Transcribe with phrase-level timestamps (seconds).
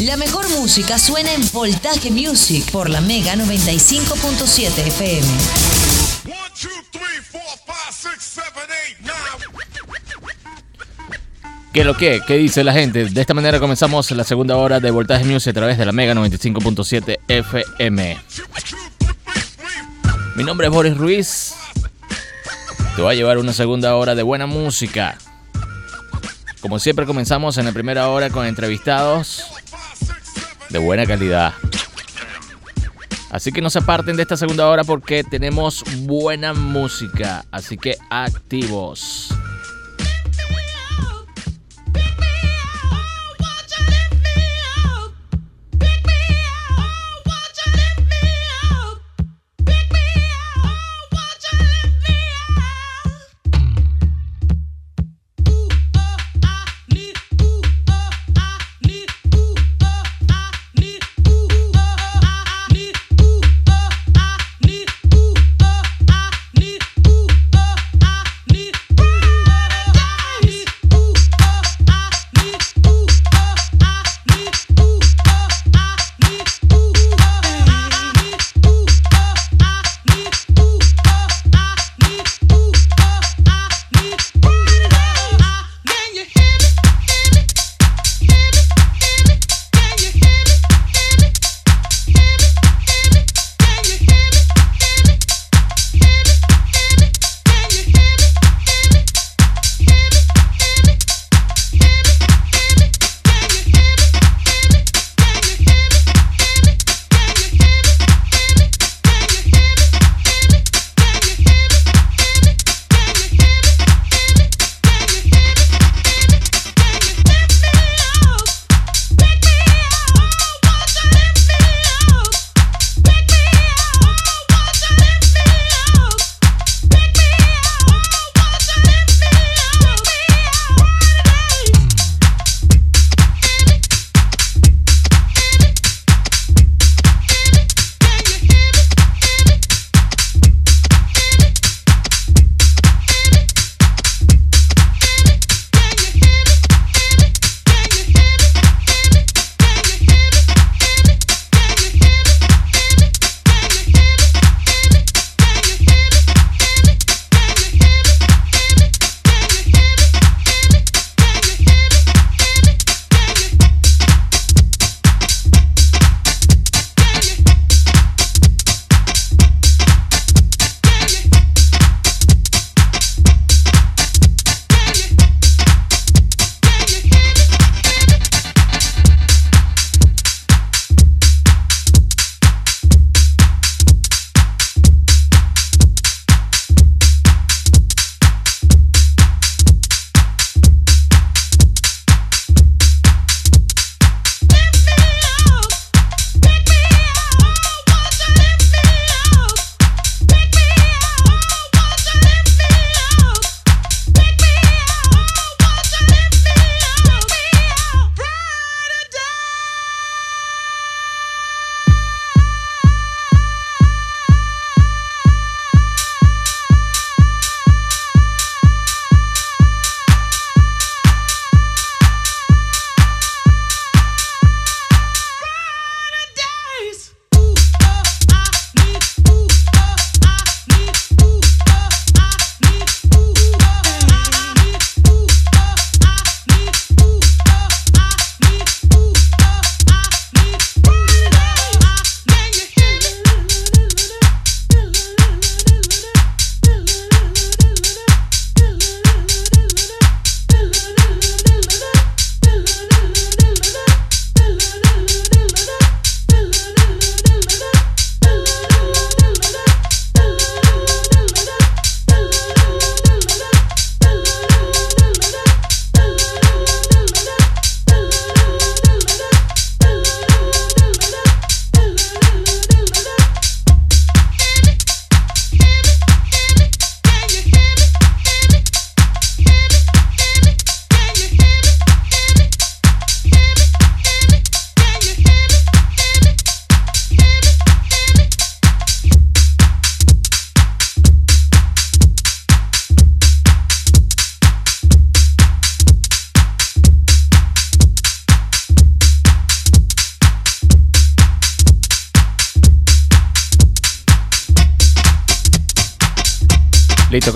[0.00, 5.26] La mejor música suena en Voltaje Music por la Mega 95.7 FM.
[11.72, 12.20] ¿Qué lo que?
[12.24, 13.06] ¿Qué dice la gente?
[13.06, 16.14] De esta manera comenzamos la segunda hora de Voltaje Music a través de la Mega
[16.14, 18.18] 95.7 FM.
[20.36, 21.54] Mi nombre es Boris Ruiz.
[22.94, 25.18] Te voy a llevar una segunda hora de buena música.
[26.60, 29.57] Como siempre comenzamos en la primera hora con entrevistados
[30.70, 31.54] de buena calidad.
[33.30, 37.44] Así que no se aparten de esta segunda hora porque tenemos buena música.
[37.50, 39.28] Así que activos.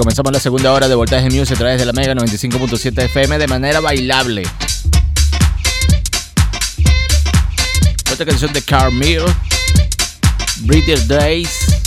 [0.03, 3.47] Comenzamos la segunda hora de Voltaje Music a través de la Mega 95.7 FM de
[3.47, 4.43] manera bailable.
[8.13, 9.23] Otra canción de Carmel,
[10.63, 11.82] British Days.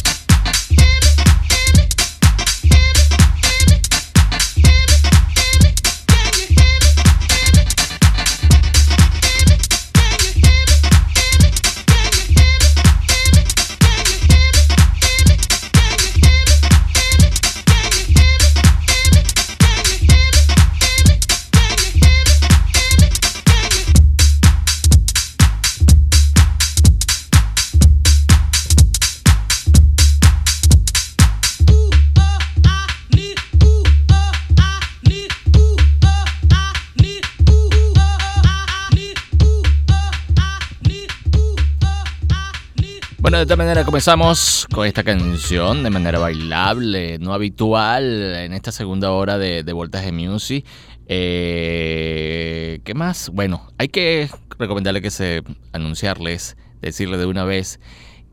[43.37, 49.11] De esta manera comenzamos con esta canción de manera bailable, no habitual, en esta segunda
[49.11, 50.65] hora de, de Voltaje Music.
[51.07, 53.29] Eh, ¿Qué más?
[53.29, 55.43] Bueno, hay que recomendarle que se
[55.73, 57.81] anunciarles, decirle de una vez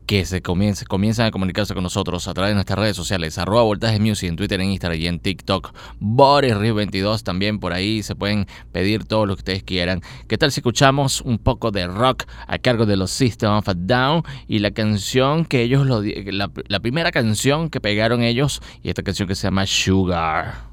[0.05, 3.63] que se comience, comiencen a comunicarse con nosotros a través de nuestras redes sociales, arroba
[3.63, 8.15] Voltaje Music en Twitter, en Instagram y en TikTok, Boris 22 también por ahí se
[8.15, 10.01] pueden pedir todo lo que ustedes quieran.
[10.27, 13.73] ¿Qué tal si escuchamos un poco de rock a cargo de los System of a
[13.73, 19.03] Down y la canción que ellos, lo, la primera canción que pegaron ellos y esta
[19.03, 20.72] canción que se llama Sugar.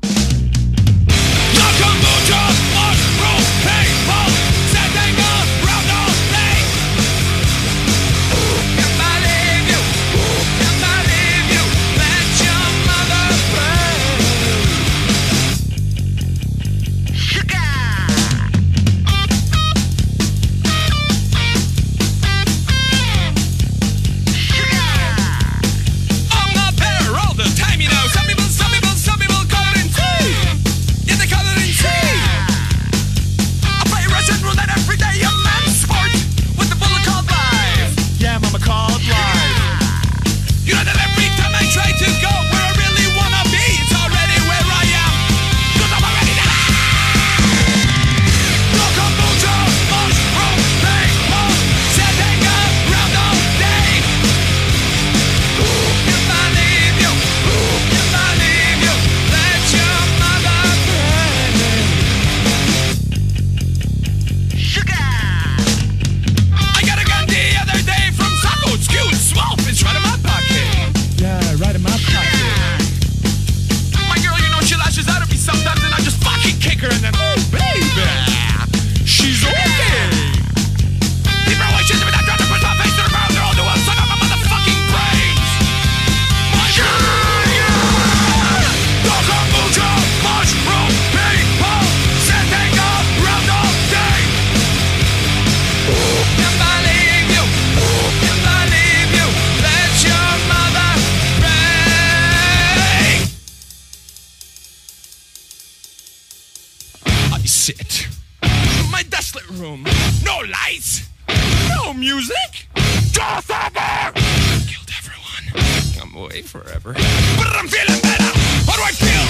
[116.21, 116.93] boy forever.
[116.93, 118.31] But I'm feeling better.
[118.77, 119.27] Do I feel?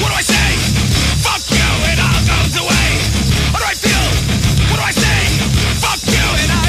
[0.00, 0.48] What do I say?
[1.24, 2.88] Fuck you, it all goes away.
[3.52, 4.06] Do I feel?
[4.70, 5.20] What do I say?
[5.84, 6.63] Fuck you, it all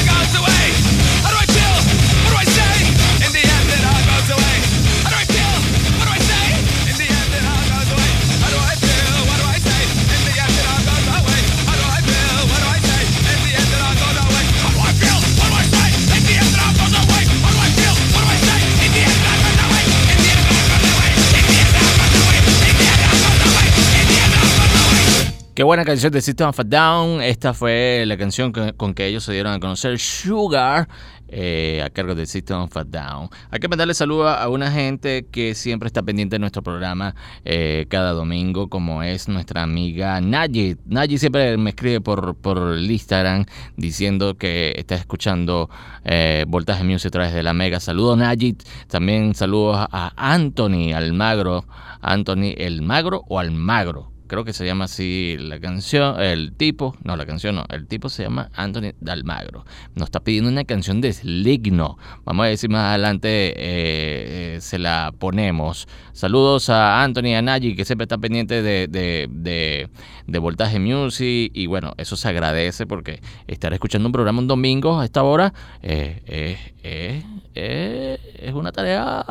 [25.56, 27.22] Qué buena canción de System of a Down.
[27.22, 30.86] Esta fue la canción con que ellos se dieron a conocer, Sugar,
[31.28, 33.30] eh, a cargo de System of a Down.
[33.50, 37.14] Hay que mandarle saludos a una gente que siempre está pendiente de nuestro programa
[37.46, 40.76] eh, cada domingo, como es nuestra amiga Nayi.
[40.84, 43.46] Nayi siempre me escribe por, por el Instagram
[43.78, 45.70] diciendo que está escuchando
[46.04, 47.80] eh, Voltaje Music a través de la Mega.
[47.80, 48.58] Saludos, Nayi.
[48.88, 51.64] También saludos a Anthony Almagro.
[52.02, 57.16] Anthony El Magro o Almagro creo que se llama así la canción, el tipo, no,
[57.16, 59.64] la canción no, el tipo se llama Anthony Dalmagro.
[59.94, 61.98] Nos está pidiendo una canción de Sligno.
[62.24, 65.88] Vamos a decir más adelante, eh, eh, se la ponemos.
[66.12, 69.88] Saludos a Anthony y a Nayi, que siempre está pendiente de, de,
[70.26, 71.50] de, Voltaje Music.
[71.54, 75.52] Y bueno, eso se agradece porque estar escuchando un programa un domingo a esta hora
[75.82, 79.24] eh, es una tarea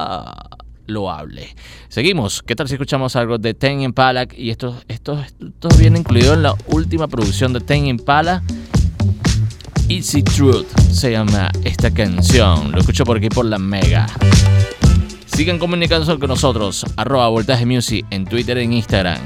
[0.87, 1.55] loable.
[1.89, 2.41] Seguimos.
[2.41, 4.27] ¿Qué tal si escuchamos algo de Ten Impala?
[4.35, 8.43] Y esto, esto, esto viene incluido en la última producción de Ten Impala.
[9.87, 12.71] Easy Truth se llama esta canción.
[12.71, 14.07] Lo escucho por aquí por la Mega.
[15.25, 16.85] Sigan comunicándose con nosotros.
[16.95, 19.19] Arroba Voltaje Music en Twitter e Instagram.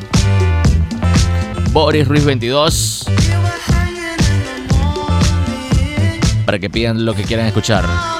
[1.72, 3.06] Boris Ruiz 22
[6.50, 8.19] para que pidan lo que quieran escuchar.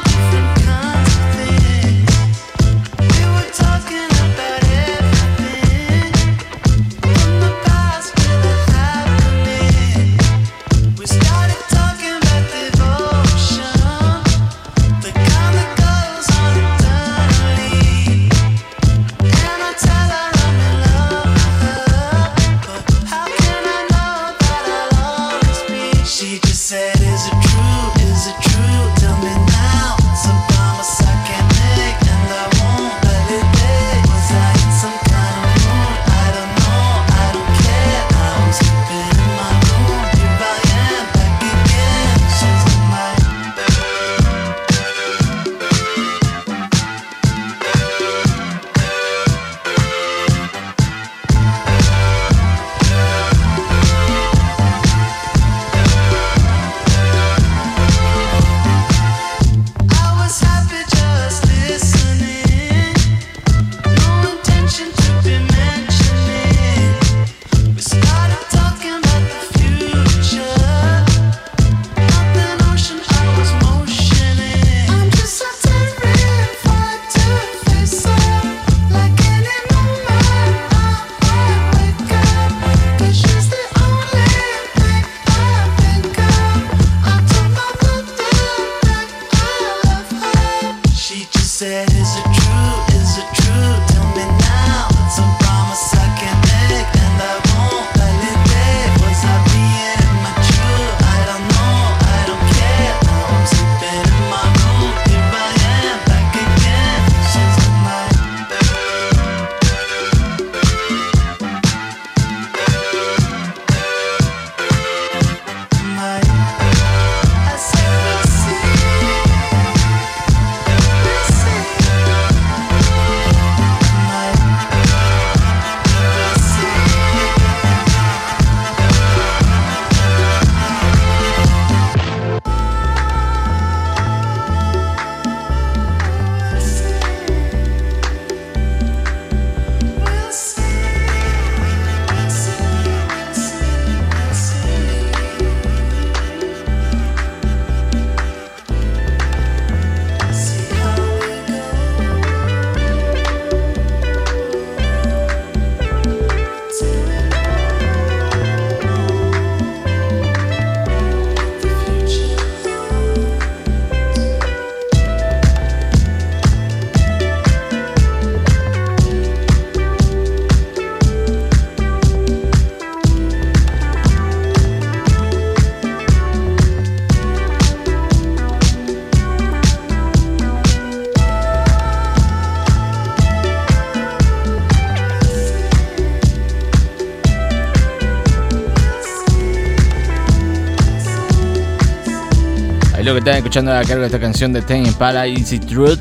[193.14, 196.00] Que están escuchando a cargo de esta canción de Ten Impala Easy Truth.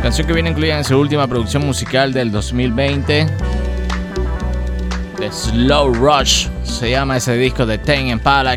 [0.00, 3.26] Canción que viene incluida en su última producción musical del 2020.
[5.18, 8.56] The Slow Rush se llama ese disco de Ten Impala.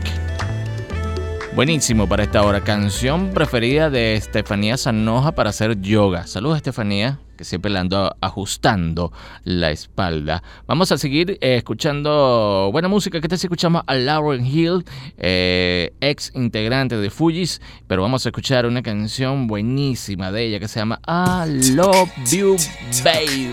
[1.53, 2.61] Buenísimo para esta hora.
[2.61, 6.27] Canción preferida de Estefanía Sanoja para hacer yoga.
[6.27, 9.13] Saludos Estefanía que siempre le ando ajustando
[9.43, 10.43] la espalda.
[10.67, 13.21] Vamos a seguir eh, escuchando buena música.
[13.21, 14.83] Que tal si escuchamos a Lauren Hill,
[15.17, 17.61] eh, ex integrante de Fujis?
[17.87, 22.57] Pero vamos a escuchar una canción buenísima de ella que se llama I Love You
[23.03, 23.51] Baby.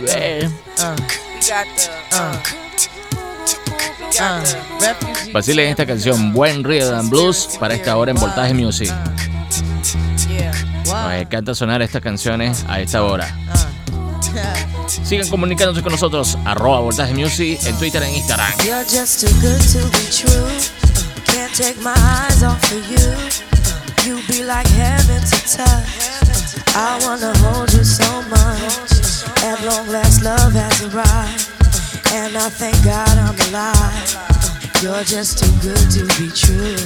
[0.78, 0.96] Uh,
[5.58, 8.92] esta canción, buen rhythm and blues para esta hora en Voltaje Music.
[10.86, 13.26] Nos encanta sonar estas canciones a esta hora.
[15.04, 18.52] Sigan comunicándose con nosotros, arroba Voltaje Music en Twitter e Instagram.
[18.64, 20.48] You're just too good to be true.
[21.24, 23.44] Can't take my eyes off of you.
[24.06, 26.14] You be like heaven to touch.
[26.76, 29.24] I wanna hold you so much.
[29.44, 31.48] At long last, love has arrived.
[32.12, 34.24] And I thank God I'm alive.
[34.82, 36.76] You're just too good to be true.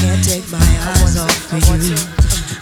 [0.00, 2.23] Can't take my eyes off of you.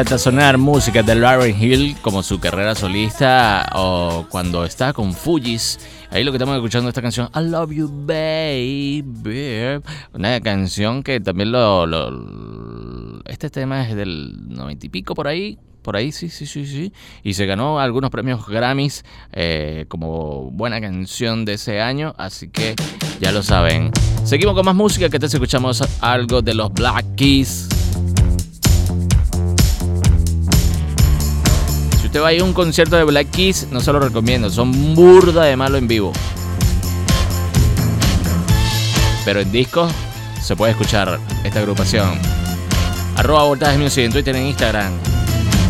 [0.00, 5.78] Encanta sonar música de Lauren Hill como su carrera solista o cuando está con Fujis.
[6.10, 9.82] Ahí lo que estamos escuchando esta canción I Love You Baby.
[10.14, 15.58] Una canción que también lo, este tema es del noventa y pico por ahí.
[15.82, 16.94] Por ahí, sí, sí, sí, sí.
[17.22, 22.14] Y se ganó algunos premios Grammys eh, como buena canción de ese año.
[22.16, 22.74] Así que
[23.20, 23.90] ya lo saben.
[24.24, 27.68] Seguimos con más música que te escuchamos algo de los Black Keys.
[32.10, 34.50] Usted va a ir a un concierto de Black Keys, no se lo recomiendo.
[34.50, 36.12] Son burda de malo en vivo.
[39.24, 39.88] Pero en disco
[40.42, 42.18] se puede escuchar esta agrupación.
[43.14, 44.90] Arroba Voltaje Music en Twitter e Instagram.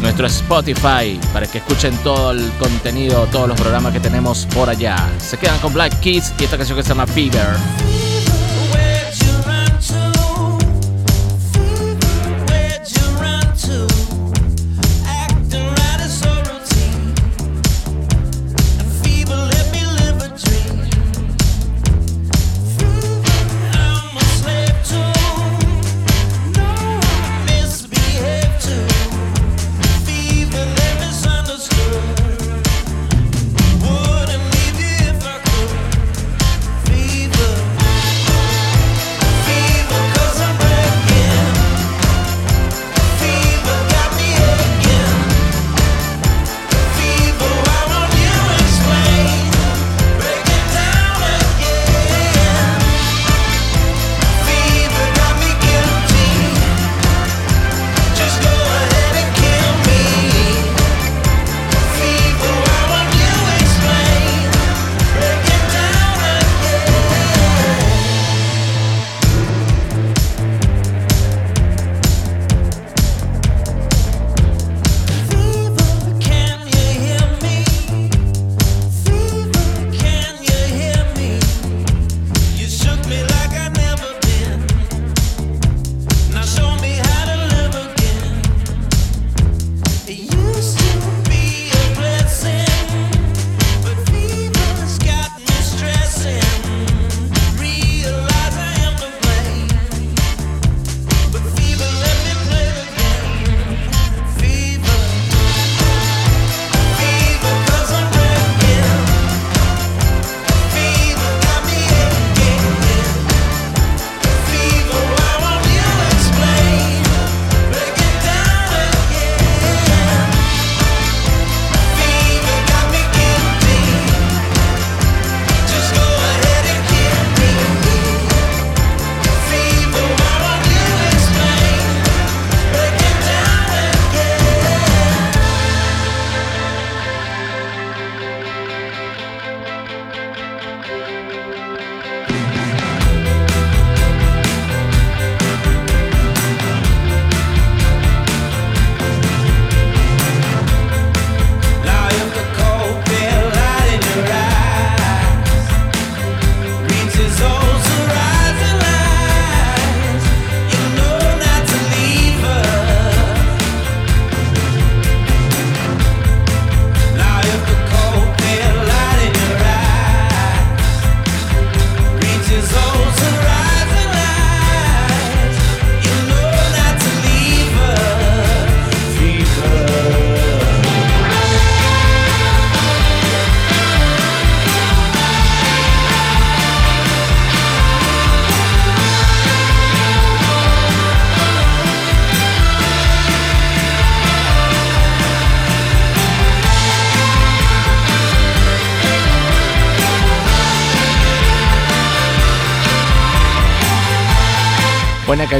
[0.00, 4.96] Nuestro Spotify para que escuchen todo el contenido, todos los programas que tenemos por allá.
[5.18, 7.50] Se quedan con Black Keys y esta canción que se llama Fever.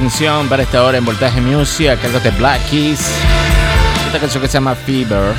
[0.01, 3.23] Canción para esta hora en Voltaje Music, a cargo de Black Keys.
[4.07, 5.35] Esta canción que se llama Fever.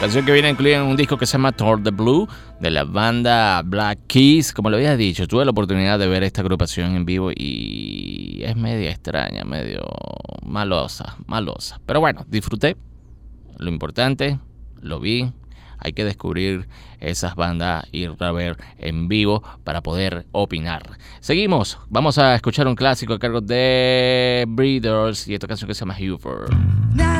[0.00, 2.28] Canción que viene incluida en un disco que se llama Toward the Blue
[2.60, 4.52] de la banda Black Keys.
[4.52, 8.54] Como lo había dicho, tuve la oportunidad de ver esta agrupación en vivo y es
[8.54, 9.80] media extraña, medio
[10.44, 11.80] malosa, malosa.
[11.86, 12.76] Pero bueno, disfruté.
[13.56, 14.38] Lo importante,
[14.82, 15.32] lo vi,
[15.78, 16.68] hay que descubrir
[17.00, 20.98] esas bandas, ir a ver en vivo para poder opinar.
[21.20, 25.80] Seguimos, vamos a escuchar un clásico a cargo de Breeders y esta canción que se
[25.80, 27.17] llama Hoover.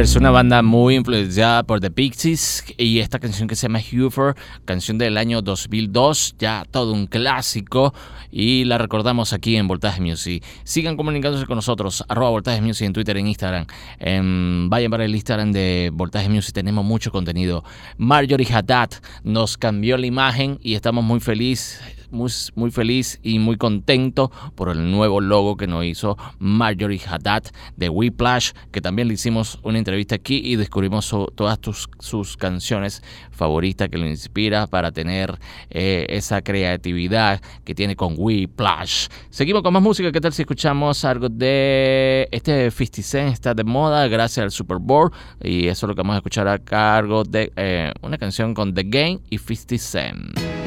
[0.00, 4.34] Es una banda muy influenciada por The Pixies y esta canción que se llama Hoover,
[4.64, 7.94] canción del año 2002, ya todo un clásico
[8.30, 10.42] y la recordamos aquí en Voltaje Music.
[10.64, 13.66] Sigan comunicándose con nosotros, arroba Voltaje Music en Twitter, en Instagram.
[14.00, 17.62] Em, vayan para el Instagram de Voltaje Music, tenemos mucho contenido.
[17.96, 18.90] Marjorie Haddad
[19.22, 21.80] nos cambió la imagen y estamos muy felices
[22.14, 27.44] muy, feliz y muy contento por el nuevo logo que nos hizo Marjorie Haddad
[27.76, 31.58] de Whiplash, que también le hicimos una entrevista aquí y descubrimos todas
[31.98, 35.38] sus canciones favoritas que lo inspira para tener
[35.70, 39.08] eh, esa creatividad que tiene con Whiplash.
[39.30, 43.32] Seguimos con más música, ¿qué tal si escuchamos algo de este 50 Cent?
[43.32, 45.10] Está de moda gracias al Super Bowl
[45.42, 48.72] y eso es lo que vamos a escuchar a cargo de eh, una canción con
[48.72, 50.63] The Game y 50 Cent.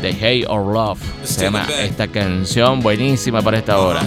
[0.00, 0.98] The Hey or Love.
[1.24, 4.02] Se llama esta canción buenísima para esta hora.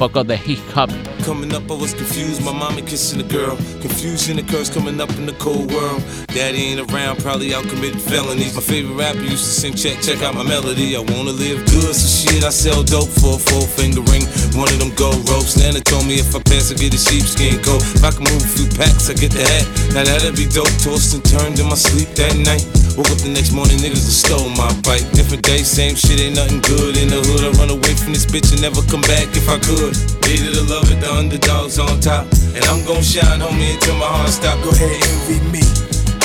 [0.00, 0.88] Poco de hip hop
[1.24, 2.42] Coming up, I was confused.
[2.42, 3.56] My mommy kissing a girl.
[3.84, 6.02] Confusion occurs coming up in the cold world.
[6.32, 8.54] Daddy ain't around, probably out committing felonies.
[8.56, 10.96] My favorite rapper used to sing, check, check out my melody.
[10.96, 14.24] I wanna live good, so shit, I sell dope for a four finger ring.
[14.56, 15.60] One of them gold ropes.
[15.60, 17.84] Nana told me if I pass, I get a sheepskin coat.
[17.94, 19.68] If I can move a few packs, I get the hat.
[19.92, 20.72] Now that'd be dope.
[20.80, 22.64] Tossed and turned in my sleep that night.
[22.96, 25.04] Woke up the next morning, niggas have stole my bike.
[25.12, 27.44] Different day, same shit, ain't nothing good in the hood.
[27.44, 29.89] I run away from this bitch and never come back if I could.
[30.26, 32.26] Needed to love it, the underdogs on top.
[32.54, 34.58] And I'm gon' shine, homie, until my heart stop.
[34.62, 35.64] Go ahead, envy me.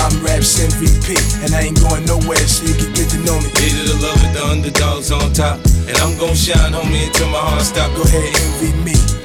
[0.05, 3.49] I'm Raps MVP, and I ain't going nowhere, so you can get to know me.
[3.57, 5.57] Needed to love it, the underdogs on top.
[5.89, 7.89] And I'm gon' shine, homie, until my heart stop.
[7.97, 9.24] Go ahead, envy me.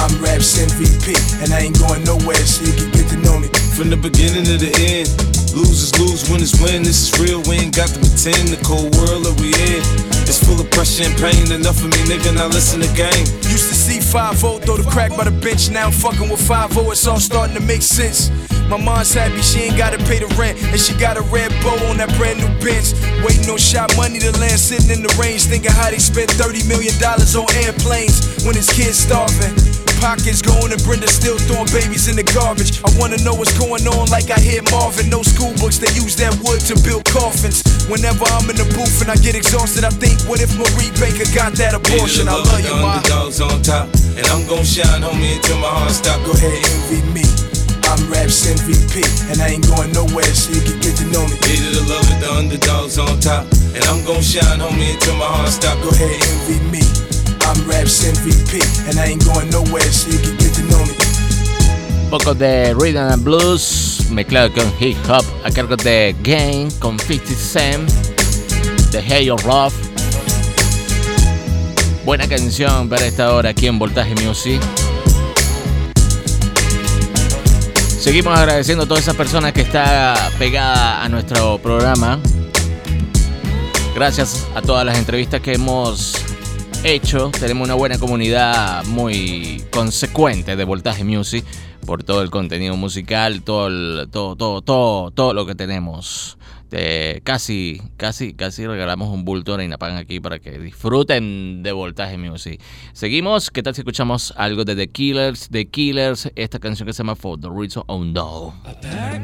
[0.00, 1.12] I'm Raps MVP,
[1.44, 3.52] and I ain't going nowhere, so you can get to know me.
[3.76, 5.12] From the beginning to the end,
[5.52, 6.80] losers lose, winners win.
[6.80, 8.48] This is real, we ain't got to pretend.
[8.48, 9.84] The cold world that we in,
[10.24, 11.52] it's full of pressure and pain.
[11.52, 13.28] Enough of me, nigga, now listen to game.
[13.44, 15.68] Used to see 5 throw the crack by the bench.
[15.68, 18.32] Now I'm fucking with 5 it's all starting to make sense.
[18.72, 21.76] My mom's happy she ain't gotta pay the rent, and she got a red bow
[21.92, 22.96] on that brand new bench.
[23.20, 26.64] Waiting on shot money to land, sitting in the range, thinking how they spent 30
[26.72, 29.79] million dollars on airplanes when his kids starving.
[30.00, 32.80] Pockets going and Brenda still throwing babies in the garbage.
[32.80, 35.12] I wanna know what's going on, like I hear Marvin.
[35.12, 37.60] No school books, they use that wood to build coffins.
[37.84, 41.28] Whenever I'm in the booth and I get exhausted, I think, what if Marie Baker
[41.36, 42.32] got that abortion?
[42.32, 42.96] I love you, ma.
[42.96, 46.16] Underdogs on top, and I'm gon' shine, homie, until my heart stop.
[46.24, 47.26] Go ahead, envy me.
[47.84, 51.36] I'm Raps MVP, and I ain't going nowhere, so you can get to know me.
[51.44, 53.44] Hated to love it, the underdogs on top,
[53.76, 55.76] and I'm gon' shine, homie, until my heart stop.
[55.84, 57.09] Go ahead, envy me.
[57.50, 60.94] I'm Raps MVP, and I ain't going nowhere, so you can get to know me.
[62.08, 67.34] Poco de rhythm and blues mezclado con hip hop a cargo de Game con 50
[67.34, 67.90] Cent
[68.92, 69.72] de Hey Rough.
[72.04, 74.62] Buena canción para esta hora aquí en Voltaje Music.
[77.98, 82.20] Seguimos agradeciendo a todas esas personas que está pegada a nuestro programa.
[83.96, 86.29] Gracias a todas las entrevistas que hemos
[86.84, 87.30] hecho.
[87.38, 91.44] Tenemos una buena comunidad muy consecuente de Voltaje Music
[91.86, 96.38] por todo el contenido musical, todo, el, todo, todo, todo, todo lo que tenemos.
[97.24, 102.60] Casi, casi, casi regalamos un bulto de Inapan aquí para que disfruten de Voltaje Music.
[102.92, 105.48] Seguimos, ¿qué tal si escuchamos algo de The Killers?
[105.50, 108.54] The Killers, esta canción que se llama For the Reason Oh No.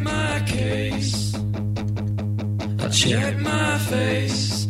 [0.02, 1.38] My case.
[2.78, 4.65] I check my face.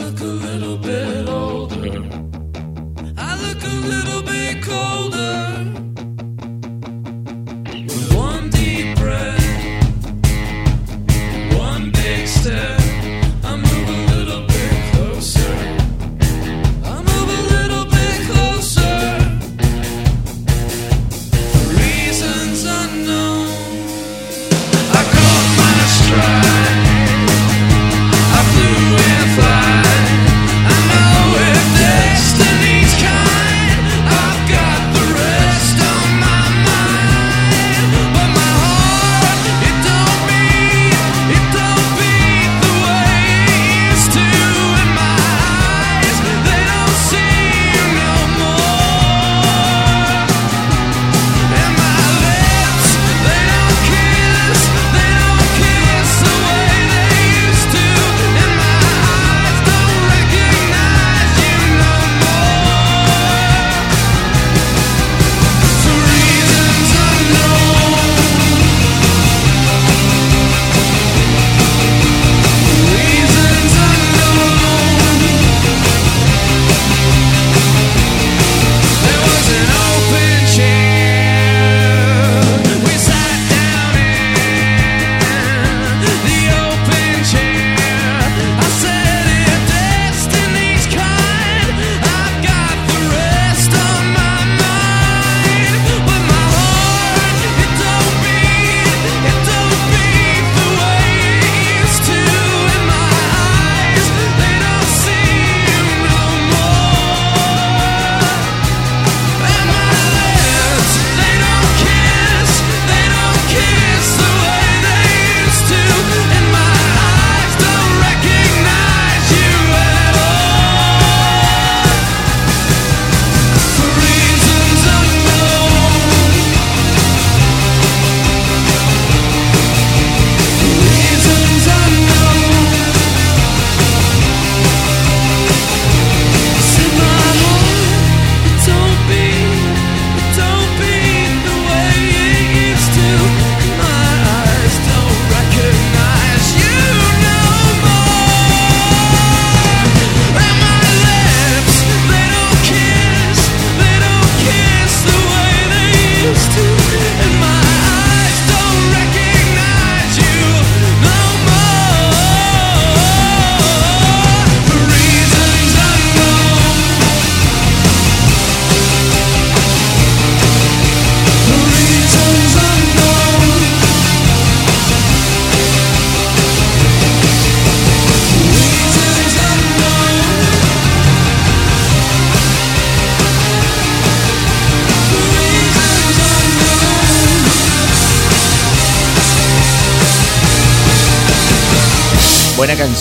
[0.00, 1.76] I look a little bit older.
[3.18, 5.39] I look a little bit colder.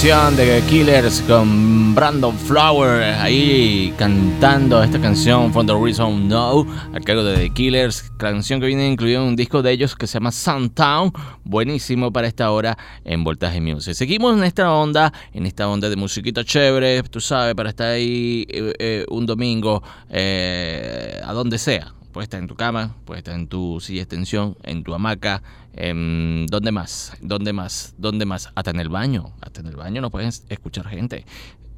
[0.09, 7.23] De Killers con Brandon Flower ahí cantando esta canción From the Reason No a cargo
[7.23, 10.31] de The Killers, canción que viene incluida en un disco de ellos que se llama
[10.31, 13.93] Suntown, buenísimo para esta hora en Voltaje Music.
[13.93, 18.47] Seguimos en esta onda, en esta onda de musiquita chévere, tú sabes, para estar ahí
[18.49, 23.35] eh, eh, un domingo eh, a donde sea Puede estar en tu cama, puede estar
[23.35, 25.43] en tu silla de extensión, en tu hamaca,
[25.73, 27.13] en, ¿dónde más?
[27.21, 27.93] ¿Dónde más?
[27.97, 28.49] ¿Dónde más?
[28.55, 29.33] Hasta en el baño.
[29.41, 31.25] Hasta en el baño no puedes escuchar gente.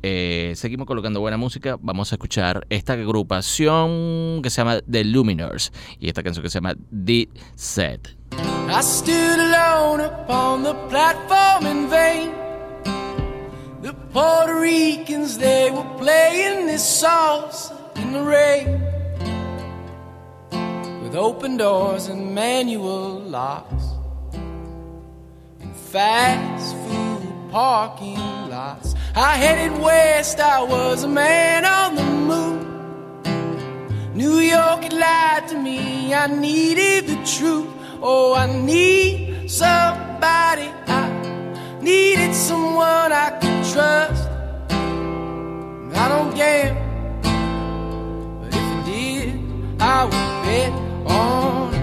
[0.03, 1.77] Eh, seguimos colocando buena música.
[1.81, 6.57] Vamos a escuchar esta agrupación que se llama The Luminers y esta canción que se
[6.59, 8.15] llama The Set.
[8.69, 12.31] I stood alone upon the platform in vain.
[13.81, 19.00] The Puerto Ricans, they were playing this sauce in the rain.
[21.11, 23.83] With open doors and manual locks
[25.59, 28.15] and fast food parking
[28.49, 28.95] lots.
[29.13, 32.65] I headed west, I was a man on the move.
[34.15, 37.67] New York had lied to me, I needed the truth.
[38.01, 41.09] Oh, I need somebody, I
[41.81, 44.29] needed someone I could trust.
[45.93, 46.81] I don't gamble,
[48.39, 51.80] but if I did, I would bet on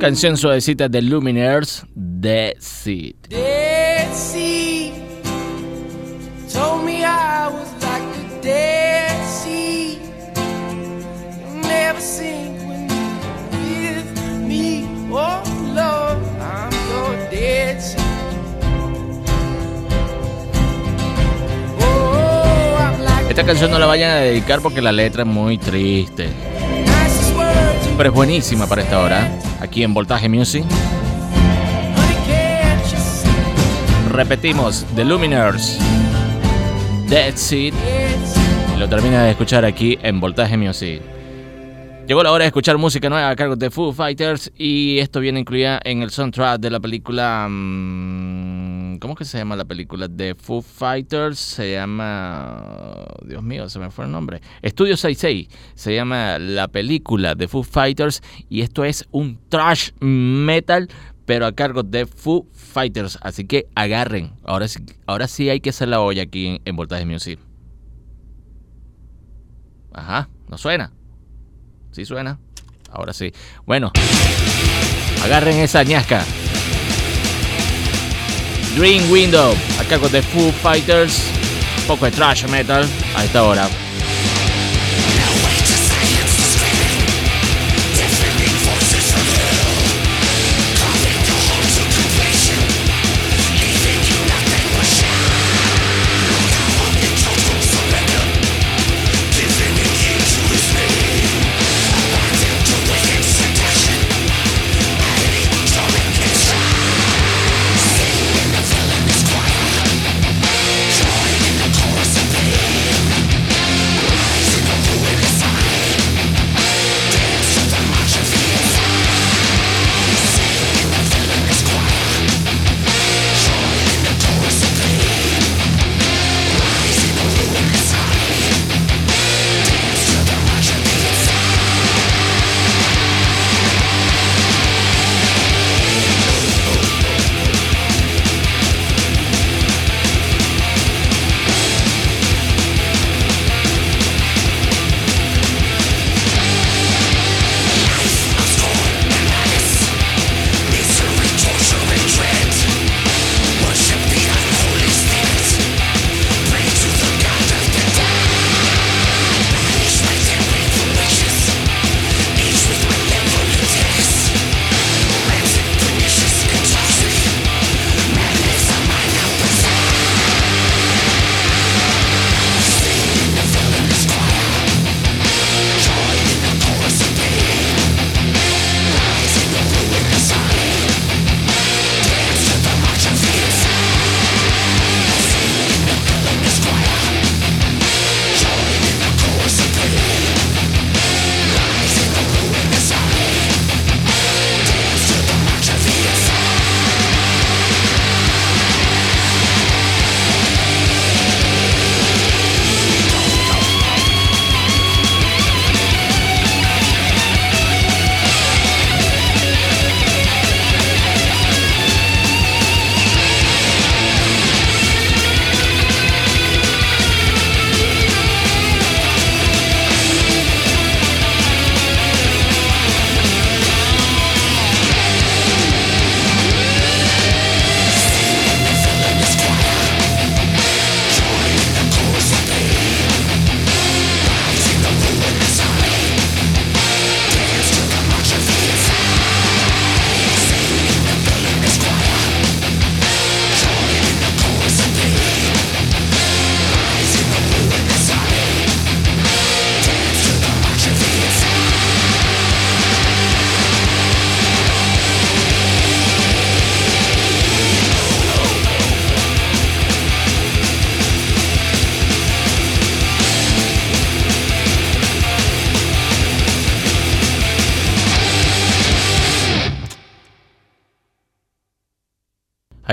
[0.00, 1.84] Canción suavecita de Luminaires,
[2.22, 3.16] The Seed.
[3.28, 4.94] Dead Sea
[6.50, 9.98] told me I was like the Dead Sea.
[11.38, 14.88] You'll never sink when you're with me.
[15.12, 15.42] Oh
[15.74, 17.78] Lord, I'm your Dead.
[21.78, 26.30] Oh, like Esta canción no la vayan a dedicar porque la letra es muy triste.
[28.02, 29.30] Es buenísima para esta hora.
[29.60, 30.64] Aquí en Voltaje Music.
[34.10, 35.78] Repetimos, The Luminers.
[37.08, 37.74] Dead Seed.
[38.78, 41.02] Lo termina de escuchar aquí en Voltaje Music.
[42.10, 45.38] Llegó la hora de escuchar música nueva a cargo de Foo Fighters y esto viene
[45.38, 50.08] incluida en el soundtrack de la película mm, ¿Cómo es que se llama la película?
[50.08, 51.38] De Foo Fighters.
[51.38, 53.06] Se llama.
[53.24, 54.40] Dios mío, se me fue el nombre.
[54.60, 55.46] Estudio 66.
[55.76, 58.24] Se llama la película de Foo Fighters.
[58.48, 60.88] Y esto es un trash metal.
[61.26, 63.20] Pero a cargo de Foo Fighters.
[63.22, 64.32] Así que agarren.
[64.42, 67.38] Ahora sí, ahora sí hay que hacer la olla aquí en, en Voltaje Music.
[69.92, 70.92] Ajá, ¿no suena?
[71.92, 72.38] Sí suena.
[72.92, 73.32] Ahora sí.
[73.66, 73.92] Bueno,
[75.24, 76.24] agarren esa ñasca.
[78.76, 81.22] Dream Window, a cargo de Foo Fighters.
[81.82, 82.86] Un poco de trash metal
[83.16, 83.68] a esta hora.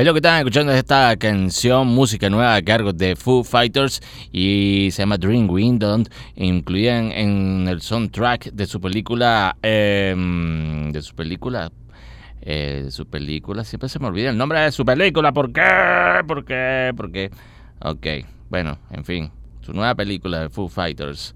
[0.07, 4.01] Lo que están escuchando es esta canción, música nueva a cargo de Foo Fighters
[4.31, 6.01] y se llama Dream Window,
[6.37, 11.73] incluida en, el soundtrack de su película, em, de su película,
[12.39, 16.21] eh, su película, siempre se me olvida el nombre de su película, ¿por qué?
[16.25, 16.93] ¿Por qué?
[16.95, 17.29] ¿Por qué?
[17.81, 18.07] Ok,
[18.49, 19.29] bueno, en fin,
[19.59, 21.35] su nueva película de Foo Fighters,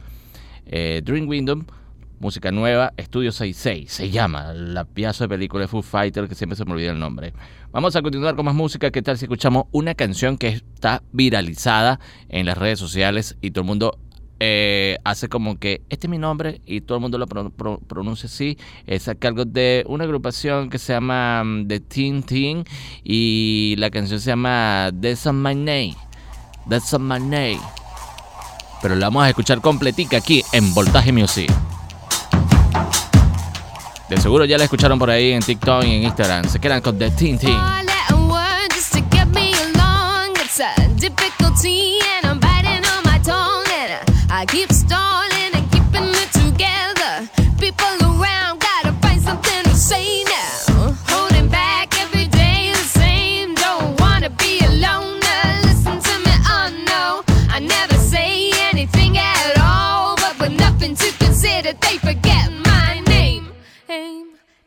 [0.66, 1.62] eh, Dream Window
[2.22, 6.56] música nueva, Estudio 66, se llama la pieza de película de Foo Fighter, que siempre
[6.56, 7.34] se me olvida el nombre.
[7.72, 12.00] Vamos a continuar con más música, ¿qué tal si escuchamos una canción que está viralizada
[12.30, 13.98] en las redes sociales y todo el mundo
[14.40, 18.58] eh, hace como que este es mi nombre y todo el mundo lo pronuncia así.
[18.88, 22.66] Es a cargo de una agrupación que se llama mm, The Teen Teen
[23.04, 25.96] y la canción se llama That's on My Name.
[26.70, 27.62] That's on My Name.
[28.82, 31.52] Pero la vamos a escuchar completica aquí en Voltaje Music.
[34.12, 36.46] De seguro ya la escucharon por ahí en TikTok y en Instagram.
[36.50, 37.58] Se quedan con The Teen Teen.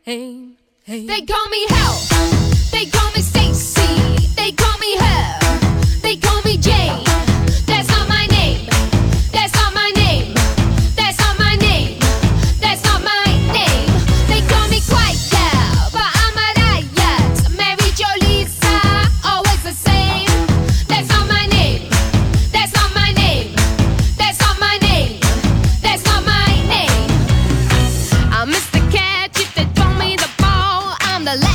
[0.07, 0.49] Hey,
[0.85, 1.07] hey.
[1.07, 1.97] They call me Hell.
[2.73, 4.29] They call me Stacy.
[4.37, 5.39] They call me Hell.
[6.03, 7.03] They call me Jane.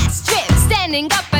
[0.09, 1.38] Canción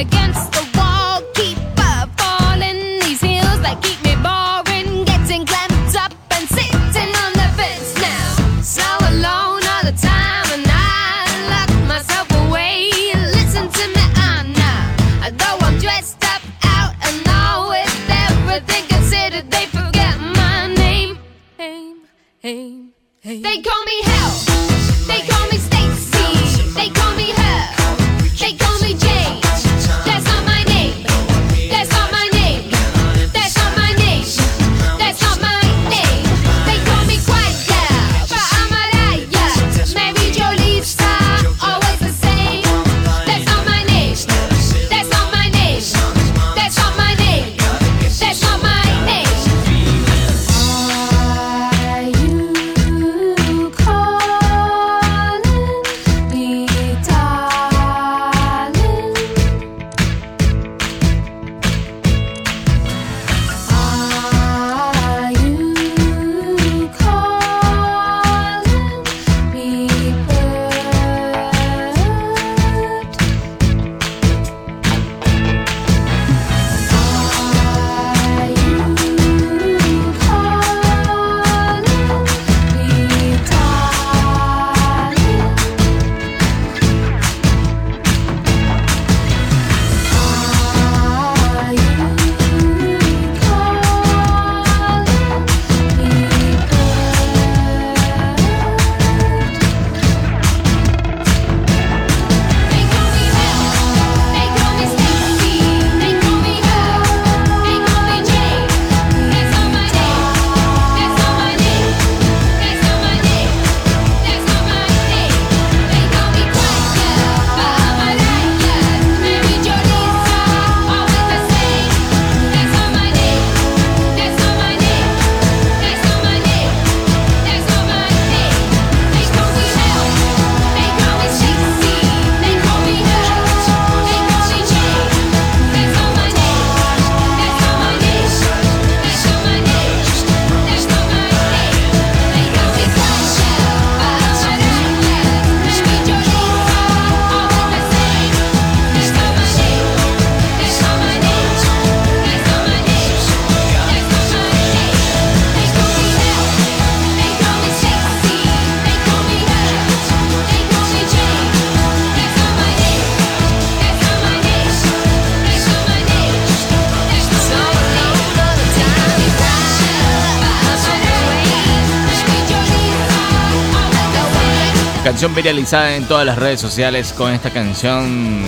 [175.41, 178.43] viralizada en todas las redes sociales con esta canción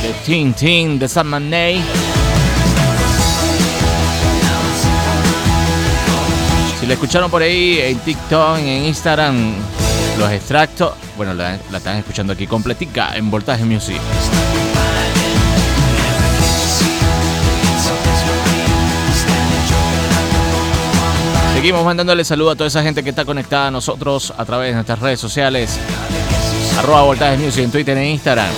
[0.00, 1.82] de Teen Teen de Sam Ney.
[6.78, 9.54] Si la escucharon por ahí en TikTok, en Instagram,
[10.20, 14.00] los extractos, bueno, la, la están escuchando aquí completica en Voltaje Music.
[21.58, 24.74] Seguimos mandándole saludo a toda esa gente que está conectada a nosotros a través de
[24.74, 25.76] nuestras redes sociales.
[26.78, 28.48] Arroba Voltaje Music en Twitter e Instagram.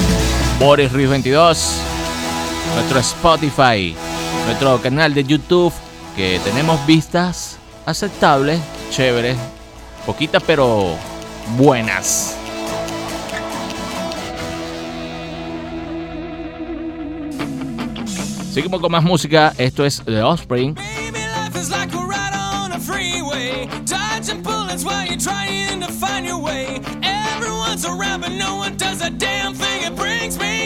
[0.59, 1.77] Boris Ruiz 22.
[2.75, 3.97] Nuestro Spotify.
[4.45, 5.73] Nuestro canal de YouTube.
[6.15, 9.39] Que tenemos vistas aceptables, chéveres.
[10.05, 10.95] Poquitas pero
[11.57, 12.37] buenas.
[18.53, 19.55] Seguimos con más música.
[19.57, 20.77] Esto es The Offspring.
[24.81, 26.81] Bullets while you're trying to find your way.
[27.03, 29.83] Everyone's around, but no one does a damn thing.
[29.85, 30.60] It brings me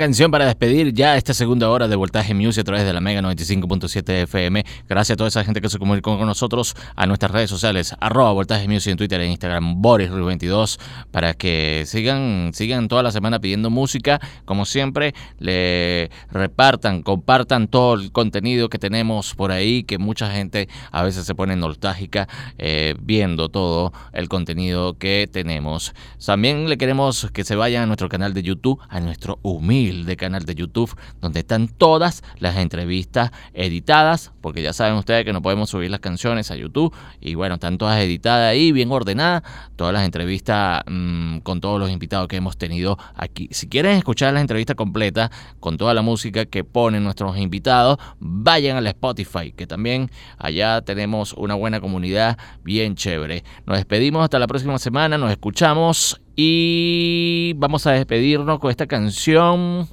[0.00, 3.20] canción para despedir ya esta segunda hora de Voltaje Music a través de la Mega
[3.20, 4.64] 95.7 FM.
[4.88, 8.32] Gracias a toda esa gente que se comunicó con nosotros a nuestras redes sociales, arroba
[8.32, 10.80] Voltaje Music en Twitter e Instagram, Boris22,
[11.10, 14.20] para que sigan, sigan toda la semana pidiendo música.
[14.46, 20.70] Como siempre, le repartan, compartan todo el contenido que tenemos por ahí, que mucha gente
[20.92, 22.26] a veces se pone nostálgica
[22.56, 25.92] eh, viendo todo el contenido que tenemos.
[26.24, 30.44] También le queremos que se vayan a nuestro canal de YouTube, a nuestro humilde canal
[30.44, 35.70] de YouTube donde están todas las entrevistas editadas, porque ya saben ustedes que no podemos
[35.70, 39.42] subir las canciones a YouTube y bueno, están todas editadas ahí, bien ordenadas,
[39.76, 43.48] todas las entrevistas mm, con todos los invitados que hemos tenido aquí.
[43.50, 48.76] Si quieren escuchar la entrevista completa con toda la música que ponen nuestros invitados, vayan
[48.76, 53.44] al Spotify, que también allá tenemos una buena comunidad bien chévere.
[53.66, 59.88] Nos despedimos hasta la próxima semana, nos escuchamos y vamos a despedirnos con esta canción.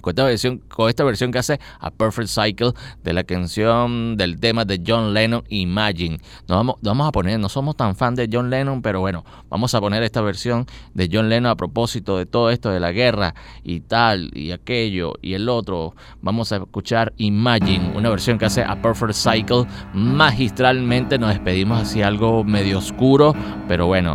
[0.00, 4.38] Con esta, versión, con esta versión que hace A Perfect Cycle de la canción del
[4.38, 6.18] tema de John Lennon Imagine.
[6.46, 9.74] Nos vamos, vamos a poner, no somos tan fan de John Lennon, pero bueno, vamos
[9.74, 13.34] a poner esta versión de John Lennon a propósito de todo esto de la guerra
[13.64, 15.96] y tal, y aquello y el otro.
[16.22, 21.18] Vamos a escuchar Imagine, una versión que hace A Perfect Cycle magistralmente.
[21.18, 23.34] Nos despedimos así algo medio oscuro,
[23.66, 24.14] pero bueno,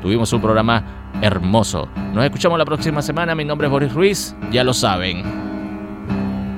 [0.00, 0.82] Tuvimos un programa
[1.20, 1.88] hermoso.
[2.14, 3.34] Nos escuchamos la próxima semana.
[3.34, 4.34] Mi nombre es Boris Ruiz.
[4.50, 5.18] Ya lo saben.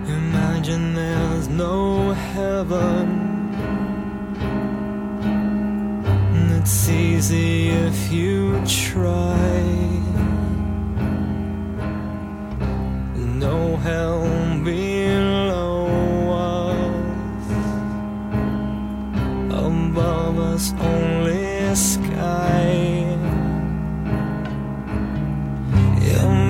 [0.07, 3.30] Imagine there's no heaven.
[6.59, 9.34] It's easy if you try.
[13.16, 14.22] No hell
[14.62, 15.88] below
[16.30, 16.76] us.
[19.51, 20.72] Above us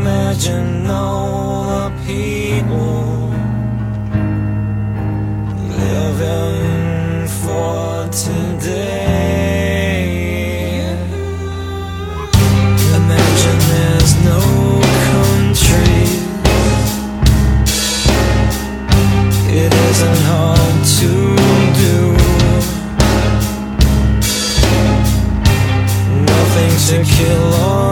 [0.02, 3.30] imagine all the people
[5.78, 8.82] living for today.
[12.98, 14.40] Imagine there's no
[15.08, 16.02] country.
[19.62, 21.10] It isn't hard to
[21.82, 21.96] do.
[26.32, 27.91] Nothing to kill or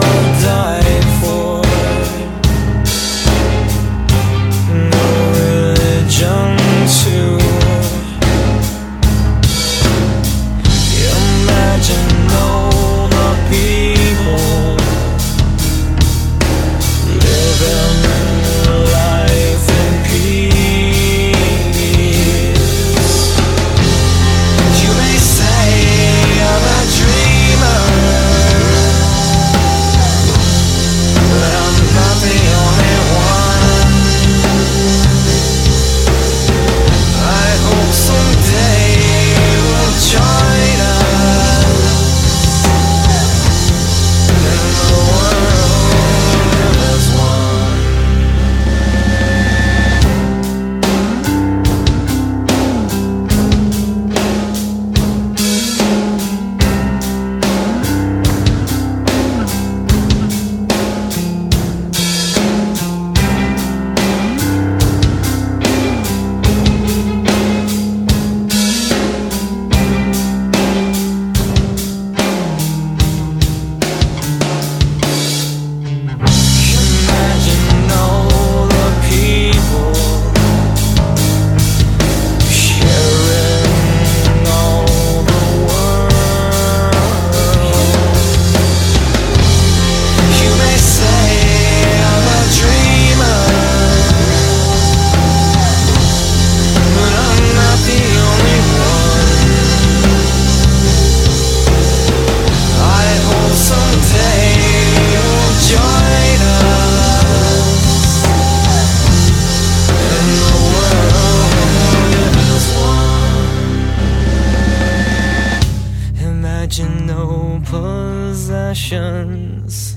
[118.71, 119.90] passions.